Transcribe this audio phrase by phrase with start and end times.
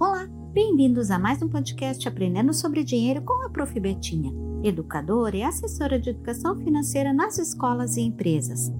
[0.00, 3.78] Olá, bem-vindos a mais um podcast Aprendendo sobre Dinheiro com a Prof.
[3.78, 4.32] Betinha,
[4.64, 8.72] educadora e assessora de educação financeira nas escolas e empresas.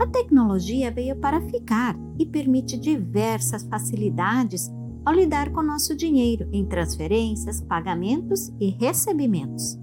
[0.00, 4.70] A tecnologia veio para ficar e permite diversas facilidades
[5.04, 9.76] ao lidar com nosso dinheiro em transferências, pagamentos e recebimentos.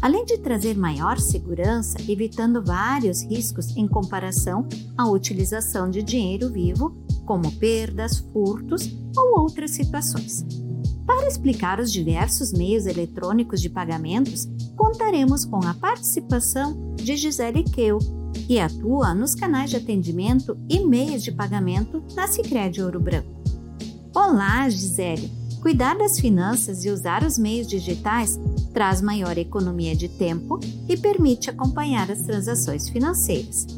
[0.00, 6.96] Além de trazer maior segurança, evitando vários riscos em comparação à utilização de dinheiro vivo,
[7.30, 10.44] como perdas, furtos ou outras situações.
[11.06, 18.00] Para explicar os diversos meios eletrônicos de pagamentos, contaremos com a participação de Gisele Keu,
[18.48, 23.30] que atua nos canais de atendimento e meios de pagamento da Sicredi Ouro Branco.
[24.12, 25.30] Olá, Gisele!
[25.62, 28.40] Cuidar das finanças e usar os meios digitais
[28.74, 30.58] traz maior economia de tempo
[30.88, 33.68] e permite acompanhar as transações financeiras.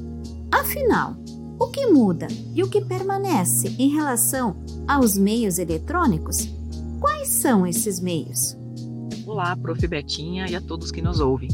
[0.51, 1.17] Afinal,
[1.59, 4.57] o que muda e o que permanece em relação
[4.87, 6.49] aos meios eletrônicos?
[7.01, 8.57] Quais são esses meios?
[9.27, 9.87] Olá, Prof.
[9.87, 11.49] Betinha e a todos que nos ouvem.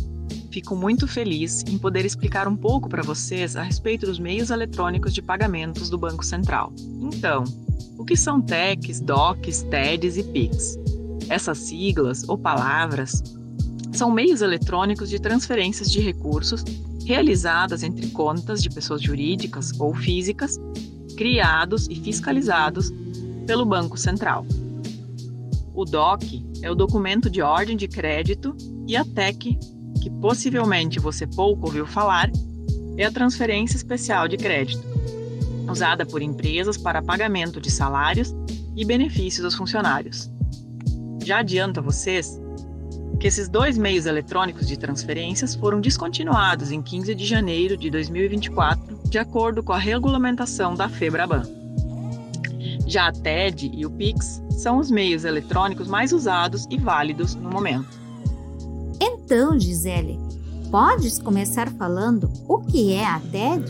[0.51, 5.13] Fico muito feliz em poder explicar um pouco para vocês a respeito dos meios eletrônicos
[5.13, 6.73] de pagamentos do Banco Central.
[7.01, 7.45] Então,
[7.99, 10.79] o que são TECs, DOCs, TEDs e PICs?
[11.29, 13.23] Essas siglas ou palavras
[13.93, 16.65] são meios eletrônicos de transferências de recursos
[17.09, 20.61] realizadas entre contas de pessoas jurídicas ou físicas,
[21.17, 22.93] criados e fiscalizados
[23.47, 24.45] pelo Banco Central.
[25.75, 28.55] O DOC é o documento de ordem de crédito
[28.87, 29.59] e a TEC,
[30.03, 32.31] que possivelmente você pouco ouviu falar,
[32.99, 34.87] é a transferência especial de crédito,
[35.67, 38.35] usada por empresas para pagamento de salários
[38.77, 40.31] e benefícios aos funcionários.
[41.25, 42.39] Já adianto a vocês
[43.19, 49.01] que esses dois meios eletrônicos de transferências foram descontinuados em 15 de janeiro de 2024,
[49.05, 51.43] de acordo com a regulamentação da FEBRABAN.
[52.87, 57.51] Já a TED e o PIX são os meios eletrônicos mais usados e válidos no
[57.51, 57.99] momento.
[59.01, 60.19] Então, Gisele,
[60.71, 63.65] podes começar falando o que é a TED?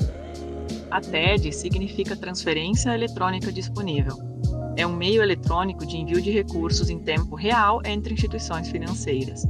[0.90, 4.37] A TED significa Transferência Eletrônica Disponível
[4.78, 9.42] é um meio eletrônico de envio de recursos em tempo real entre instituições financeiras.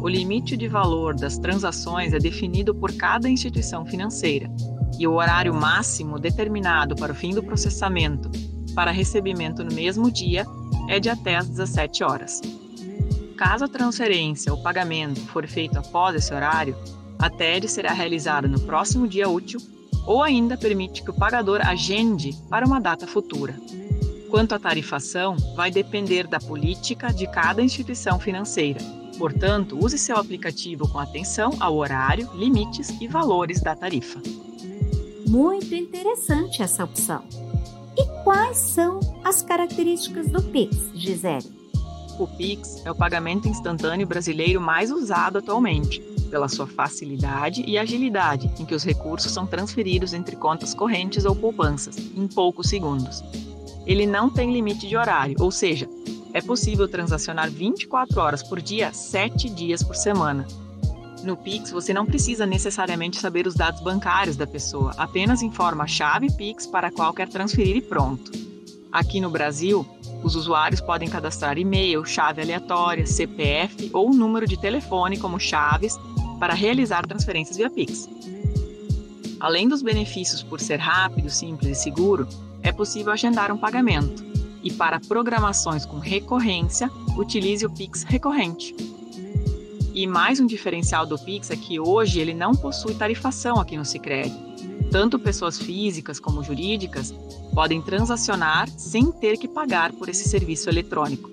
[0.00, 4.48] O limite de valor das transações é definido por cada instituição financeira
[4.96, 8.30] e o horário máximo determinado para o fim do processamento
[8.72, 10.46] para recebimento no mesmo dia
[10.88, 12.40] é de até às 17 horas.
[13.36, 16.76] Caso a transferência ou pagamento for feito após esse horário,
[17.18, 19.60] a TED será realizada no próximo dia útil
[20.06, 23.54] ou ainda permite que o pagador agende para uma data futura.
[24.30, 28.80] Quanto à tarifação, vai depender da política de cada instituição financeira.
[29.18, 34.22] Portanto, use seu aplicativo com atenção ao horário, limites e valores da tarifa.
[35.26, 37.24] Muito interessante essa opção.
[37.98, 41.50] E quais são as características do Pix, Gisele?
[42.16, 48.48] O Pix é o pagamento instantâneo brasileiro mais usado atualmente, pela sua facilidade e agilidade,
[48.60, 53.24] em que os recursos são transferidos entre contas correntes ou poupanças, em poucos segundos
[53.86, 55.88] ele não tem limite de horário, ou seja,
[56.32, 60.46] é possível transacionar 24 horas por dia, 7 dias por semana.
[61.24, 65.88] No Pix, você não precisa necessariamente saber os dados bancários da pessoa, apenas informa a
[65.88, 68.30] chave Pix para a qual quer transferir e pronto.
[68.90, 69.86] Aqui no Brasil,
[70.22, 75.98] os usuários podem cadastrar e-mail, chave aleatória, CPF ou número de telefone como chaves
[76.38, 78.08] para realizar transferências via Pix.
[79.38, 82.26] Além dos benefícios por ser rápido, simples e seguro,
[82.62, 84.24] é possível agendar um pagamento.
[84.62, 88.74] E para programações com recorrência, utilize o Pix recorrente.
[89.94, 93.84] E mais um diferencial do Pix é que hoje ele não possui tarifação aqui no
[93.84, 94.34] Sicredi.
[94.90, 97.14] Tanto pessoas físicas como jurídicas
[97.54, 101.30] podem transacionar sem ter que pagar por esse serviço eletrônico.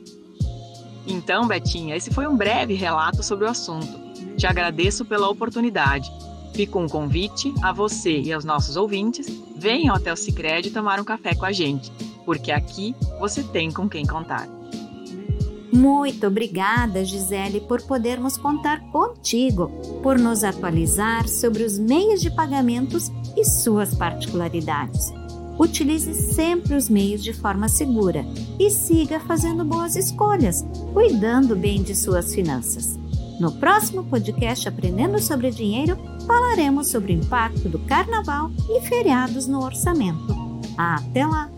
[1.06, 4.08] Então, Betinha, esse foi um breve relato sobre o assunto.
[4.38, 6.12] Te agradeço pela oportunidade
[6.58, 11.04] Fica um convite a você e aos nossos ouvintes: venham até o Cicred tomar um
[11.04, 11.92] café com a gente,
[12.26, 14.50] porque aqui você tem com quem contar.
[15.72, 19.70] Muito obrigada, Gisele, por podermos contar contigo,
[20.02, 25.14] por nos atualizar sobre os meios de pagamentos e suas particularidades.
[25.60, 28.26] Utilize sempre os meios de forma segura
[28.58, 32.98] e siga fazendo boas escolhas, cuidando bem de suas finanças.
[33.40, 39.64] No próximo podcast Aprendendo sobre Dinheiro, falaremos sobre o impacto do carnaval e feriados no
[39.64, 40.36] orçamento.
[40.78, 41.57] Até lá!